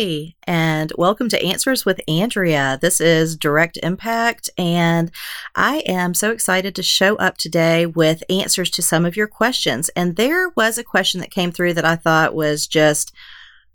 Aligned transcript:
And 0.00 0.94
welcome 0.96 1.28
to 1.28 1.44
Answers 1.44 1.84
with 1.84 2.00
Andrea. 2.08 2.78
This 2.80 3.02
is 3.02 3.36
Direct 3.36 3.78
Impact, 3.82 4.48
and 4.56 5.10
I 5.54 5.82
am 5.86 6.14
so 6.14 6.30
excited 6.30 6.74
to 6.74 6.82
show 6.82 7.16
up 7.16 7.36
today 7.36 7.84
with 7.84 8.22
answers 8.30 8.70
to 8.70 8.82
some 8.82 9.04
of 9.04 9.14
your 9.14 9.26
questions. 9.26 9.90
And 9.90 10.16
there 10.16 10.48
was 10.56 10.78
a 10.78 10.84
question 10.84 11.20
that 11.20 11.30
came 11.30 11.52
through 11.52 11.74
that 11.74 11.84
I 11.84 11.96
thought 11.96 12.34
was 12.34 12.66
just 12.66 13.12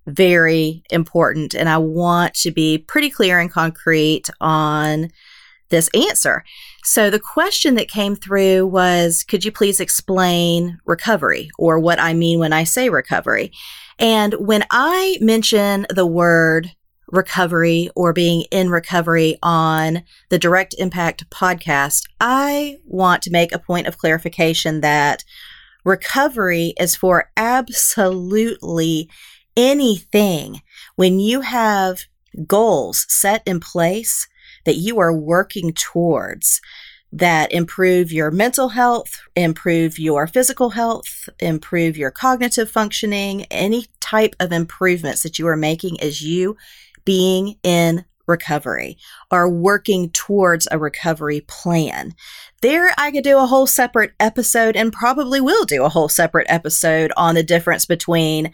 very 0.08 0.82
important, 0.90 1.54
and 1.54 1.70
I 1.70 1.78
want 1.78 2.34
to 2.38 2.50
be 2.50 2.80
pretty 2.80 3.12
clear 3.12 3.40
and 3.40 3.52
concrete 3.52 4.28
on 4.42 5.12
this 5.70 5.92
answer. 5.94 6.44
So, 6.88 7.10
the 7.10 7.20
question 7.20 7.74
that 7.76 7.90
came 7.90 8.16
through 8.16 8.68
was 8.68 9.24
Could 9.24 9.44
you 9.44 9.52
please 9.52 9.80
explain 9.80 10.78
recovery 10.86 11.50
or 11.58 11.80
what 11.80 12.00
I 12.00 12.14
mean 12.14 12.38
when 12.38 12.54
I 12.54 12.64
say 12.64 12.90
recovery? 12.90 13.52
And 13.98 14.36
when 14.36 14.64
I 14.70 15.18
mention 15.20 15.88
the 15.90 16.06
word 16.06 16.70
recovery 17.08 17.90
or 17.96 18.14
being 18.14 18.44
in 18.52 18.70
recovery 18.70 19.40
on 19.42 20.04
the 20.30 20.38
Direct 20.38 20.76
Impact 20.78 21.28
podcast, 21.32 22.04
I 22.22 22.78
want 22.86 23.24
to 23.24 23.32
make 23.32 23.52
a 23.52 23.60
point 23.60 23.88
of 23.88 23.98
clarification 23.98 24.82
that 24.82 25.24
recovery 25.86 26.76
is 26.80 26.96
for 26.96 27.32
absolutely 27.36 29.10
anything. 29.58 30.62
When 30.98 31.20
you 31.20 31.42
have 31.42 32.02
goals 32.46 33.08
set 33.10 33.42
in 33.48 33.60
place 33.60 34.28
that 34.66 34.76
you 34.76 35.00
are 35.00 35.14
working 35.14 35.74
towards, 35.74 36.62
that 37.12 37.52
improve 37.52 38.12
your 38.12 38.30
mental 38.30 38.70
health, 38.70 39.22
improve 39.36 39.98
your 39.98 40.28
physical 40.28 40.72
health, 40.72 41.30
improve 41.40 41.98
your 41.98 42.12
cognitive 42.12 42.70
functioning, 42.70 43.46
any 43.46 43.86
type 44.00 44.36
of 44.40 44.52
improvements 44.52 45.24
that 45.24 45.40
you 45.40 45.48
are 45.48 45.56
making 45.56 46.00
as 46.02 46.22
you 46.22 46.58
being 47.06 47.56
in 47.64 48.04
recovery 48.28 48.98
or 49.32 49.50
working 49.50 50.10
towards 50.10 50.68
a 50.72 50.80
recovery 50.80 51.42
plan. 51.42 52.14
There, 52.62 52.92
I 52.98 53.12
could 53.12 53.24
do 53.24 53.38
a 53.38 53.46
whole 53.46 53.68
separate 53.68 54.14
episode 54.20 54.76
and 54.76 54.92
probably 54.92 55.40
will 55.40 55.66
do 55.66 55.84
a 55.84 55.90
whole 55.90 56.10
separate 56.10 56.48
episode 56.50 57.12
on 57.16 57.36
the 57.36 57.44
difference 57.44 57.86
between 57.86 58.52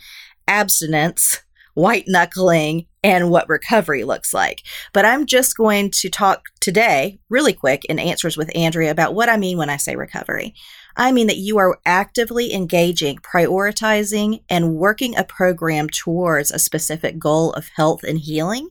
abstinence 0.48 1.42
white 1.73 2.05
knuckling 2.08 2.88
and 3.03 3.30
what 3.30 3.50
recovery 3.50 4.03
looks 4.03 4.33
like. 4.33 4.61
But 4.94 5.05
I'm 5.05 5.25
just 5.25 5.58
going 5.58 5.91
to 5.91 6.09
talk 6.09 6.44
today, 6.59 7.19
really 7.30 7.53
quick, 7.53 7.83
in 7.86 8.00
Answers 8.00 8.38
with 8.38 8.55
Andrea 8.55 8.91
about 8.91 9.16
what 9.16 9.30
I 9.30 9.38
mean 9.38 9.58
when 9.58 9.69
I 9.69 9.78
say 9.78 9.95
recovery. 9.95 10.53
I 10.95 11.11
mean 11.11 11.28
that 11.28 11.38
you 11.38 11.58
are 11.58 11.80
actively 11.86 12.53
engaging, 12.53 13.17
prioritizing, 13.17 14.44
and 14.50 14.75
working 14.75 15.16
a 15.16 15.23
program 15.23 15.89
towards 15.89 16.51
a 16.51 16.59
specific 16.59 17.18
goal 17.18 17.53
of 17.53 17.69
health 17.75 18.03
and 18.03 18.19
healing. 18.19 18.69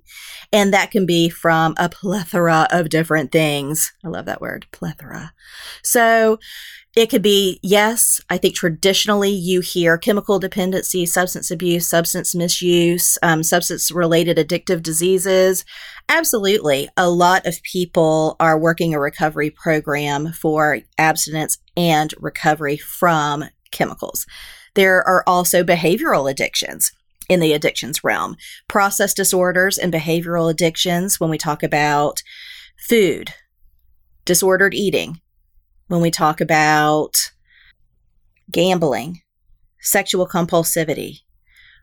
And 0.53 0.73
that 0.73 0.91
can 0.91 1.07
be 1.07 1.29
from 1.29 1.75
a 1.79 1.89
plethora 1.89 2.69
of 2.71 2.89
different 2.91 3.33
things. 3.33 3.93
I 4.05 4.09
love 4.09 4.27
that 4.27 4.41
word, 4.41 4.67
plethora. 4.73 5.33
So, 5.83 6.39
it 6.97 7.09
could 7.09 7.23
be, 7.23 7.61
yes, 7.63 8.21
I 8.29 8.37
think 8.37 8.57
traditionally 8.57 9.31
you 9.31 9.61
hear 9.61 9.97
chemical 9.97 10.41
dependency, 10.41 11.07
substance 11.07 11.51
abuse, 11.51 11.89
substance 11.89 12.35
misuse, 12.35 13.17
um, 13.23 13.45
substance 13.45 13.93
related 13.93 14.39
addictive 14.39 14.83
diseases. 14.83 15.65
Absolutely. 16.09 16.89
A 16.97 17.09
lot 17.09 17.47
of 17.47 17.63
people 17.63 18.35
are 18.41 18.59
working 18.59 18.93
a 18.93 18.99
recovery 19.01 19.51
program 19.51 20.33
for 20.33 20.81
abstinence 20.99 21.59
and 21.77 22.13
recovery 22.19 22.77
from 22.77 23.45
chemicals. 23.71 24.27
There 24.75 25.07
are 25.07 25.23
also 25.29 25.63
behavioral 25.63 26.29
addictions 26.29 26.93
in 27.29 27.39
the 27.39 27.53
addictions 27.53 28.03
realm, 28.03 28.37
process 28.67 29.15
disorders 29.15 29.79
and 29.79 29.93
behavioral 29.93 30.51
addictions 30.51 31.21
when 31.21 31.31
we 31.31 31.39
talk 31.39 31.63
about 31.63 32.25
food, 32.89 33.33
disordered 34.25 34.75
eating, 34.75 35.21
when 35.91 36.01
we 36.01 36.11
talk 36.11 36.41
about 36.41 37.17
gambling, 38.53 39.23
sexual 39.81 40.25
compulsivity, 40.25 41.19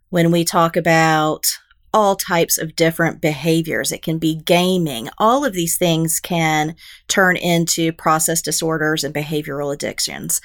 when 0.10 0.32
we 0.32 0.46
talk 0.46 0.78
about 0.78 1.46
all 1.94 2.16
types 2.16 2.58
of 2.58 2.76
different 2.78 3.22
behaviors. 3.22 3.92
It 3.92 4.02
can 4.02 4.18
be 4.18 4.36
gaming. 4.36 5.10
All 5.18 5.44
of 5.44 5.52
these 5.52 5.78
things 5.78 6.22
can 6.22 6.76
turn 7.10 7.36
into 7.36 7.92
process 7.92 8.42
disorders 8.42 9.04
and 9.04 9.14
behavioral 9.14 9.74
addictions 9.74 10.40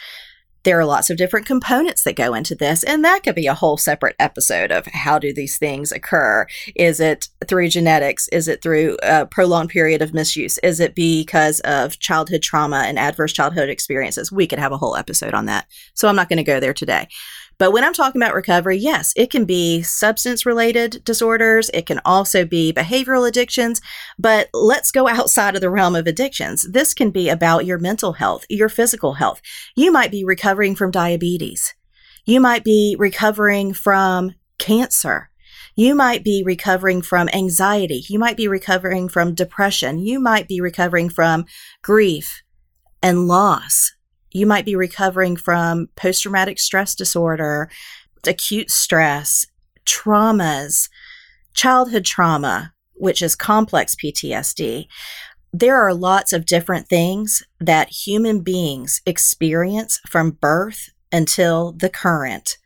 there 0.65 0.79
are 0.79 0.85
lots 0.85 1.11
of 1.11 1.17
different 1.17 1.47
components 1.47 2.05
that 2.05 2.17
go 2.17 2.35
into 2.35 2.55
this 2.55 2.83
and 2.85 3.05
that 3.05 3.23
could 3.23 3.35
be 3.35 3.47
a 3.47 3.55
whole 3.55 3.77
separate 3.77 4.17
episode 4.19 4.71
of 4.71 4.87
how 4.87 5.19
do 5.19 5.33
these 5.33 5.59
things 5.59 5.93
occur. 5.93 6.47
Is 6.77 7.01
it 7.01 7.29
through 7.47 7.69
genetics? 7.69 8.29
Is 8.29 8.49
it 8.49 8.63
through 8.63 8.97
a 9.03 9.27
prolonged 9.27 9.71
period 9.71 10.03
of 10.03 10.15
misuse? 10.15 10.59
Is 10.59 10.81
it 10.81 10.95
because 10.95 11.61
of 11.61 11.99
childhood 11.99 12.43
trauma 12.43 12.85
and 12.87 12.99
adverse 12.99 13.33
childhood 13.33 13.69
experiences? 13.69 14.31
We 14.31 14.47
could 14.47 14.59
have 14.59 14.73
a 14.73 14.79
whole 14.79 14.97
episode 14.97 15.35
on 15.35 15.47
that. 15.47 15.67
So 15.95 16.09
i'm 16.09 16.17
not 16.17 16.29
going 16.29 16.39
to 16.39 16.43
go 16.43 16.61
there 16.61 16.75
today 16.75 17.09
but 17.63 17.71
when 17.71 17.85
I'm 17.85 17.93
talking 17.93 18.21
about 18.21 18.35
recovery, 18.35 18.77
yes, 18.77 19.13
it 19.15 19.31
can 19.31 19.45
be 19.45 19.83
substance 19.83 20.45
related 20.45 21.01
disorders. 21.05 21.71
It 21.73 21.87
can 21.87 22.01
also 22.05 22.45
be 22.45 22.73
behavioral 22.73 23.29
addictions. 23.29 23.81
But 24.19 24.49
let's 24.53 24.91
go 24.91 25.07
outside 25.09 25.55
of 25.55 25.61
the 25.61 25.71
realm 25.71 25.95
of 25.95 26.09
addictions. 26.09 26.67
This 26.69 26.93
can 26.93 27.13
be 27.13 27.29
about 27.29 27.65
your 27.65 27.79
mental 27.79 28.15
health, 28.15 28.45
your 28.51 28.69
physical 28.69 29.13
health. 29.13 29.41
You 29.77 29.93
might 29.93 30.11
be 30.11 30.25
recovering 30.25 30.75
from 30.75 30.91
diabetes. 30.91 31.73
You 32.25 32.41
might 32.41 32.65
be 32.65 32.97
recovering 32.99 33.75
from 33.75 34.35
cancer. 34.59 35.31
You 35.77 35.95
might 35.95 36.25
be 36.25 36.43
recovering 36.45 37.01
from 37.01 37.29
anxiety. 37.29 38.03
You 38.09 38.19
might 38.19 38.37
be 38.37 38.49
recovering 38.49 39.09
from 39.09 39.37
depression. 39.37 40.01
You 40.01 40.19
might 40.19 40.49
be 40.49 40.61
recovering 40.61 41.11
from 41.11 41.45
grief 41.81 42.43
and 43.01 43.29
loss 43.29 43.93
you 44.33 44.47
might 44.47 44.65
be 44.65 44.77
recovering 44.77 45.37
from 45.37 45.89
post 45.97 46.23
traumatic 46.23 46.59
stress 46.59 46.95
disorder, 46.95 47.71
acute 48.27 48.71
stress, 48.71 49.47
traumas, 49.85 50.89
childhood 51.55 52.05
trauma, 52.05 52.73
which 52.95 53.23
is 53.23 53.37
complex 53.37 53.95
PTSD. 53.95 54.87
There 55.53 55.77
are 55.77 55.93
lots 55.93 56.33
of 56.33 56.47
different 56.47 56.89
things 56.89 57.43
that 57.61 57.91
human 57.91 58.41
beings 58.41 59.03
experience 59.05 60.01
from 60.09 60.31
birth 60.31 60.91
until 61.11 61.73
the 61.73 61.91
current 61.91 62.57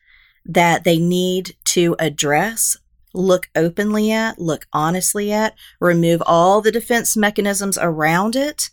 that 0.44 0.84
they 0.84 0.98
need 0.98 1.56
to 1.64 1.96
address, 1.98 2.76
look 3.12 3.48
openly 3.56 4.12
at, 4.12 4.38
look 4.38 4.66
honestly 4.72 5.32
at, 5.32 5.54
remove 5.80 6.22
all 6.24 6.60
the 6.60 6.70
defense 6.70 7.16
mechanisms 7.16 7.76
around 7.80 8.36
it, 8.36 8.70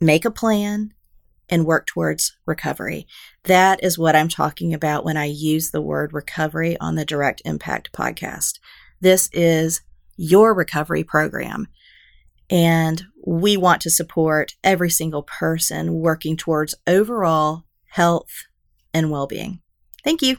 make 0.00 0.24
a 0.24 0.30
plan, 0.30 0.94
and 1.48 1.66
work 1.66 1.86
towards 1.86 2.36
recovery. 2.46 3.06
That 3.44 3.82
is 3.82 3.98
what 3.98 4.16
I'm 4.16 4.28
talking 4.28 4.72
about 4.72 5.04
when 5.04 5.16
I 5.16 5.26
use 5.26 5.70
the 5.70 5.82
word 5.82 6.12
recovery 6.12 6.76
on 6.78 6.94
the 6.94 7.04
Direct 7.04 7.42
Impact 7.44 7.92
podcast. 7.92 8.58
This 9.00 9.28
is 9.32 9.82
your 10.16 10.54
recovery 10.54 11.04
program. 11.04 11.66
And 12.50 13.04
we 13.26 13.56
want 13.56 13.80
to 13.82 13.90
support 13.90 14.54
every 14.62 14.90
single 14.90 15.22
person 15.22 15.94
working 15.94 16.36
towards 16.36 16.74
overall 16.86 17.64
health 17.86 18.44
and 18.92 19.10
well 19.10 19.26
being. 19.26 19.60
Thank 20.04 20.22
you. 20.22 20.38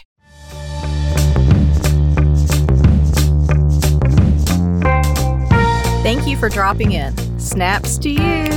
Thank 6.03 6.25
you 6.25 6.37
for 6.37 6.47
dropping 6.47 6.93
in. 6.93 7.13
Snaps 7.37 7.97
to 7.97 8.09
you 8.09 8.56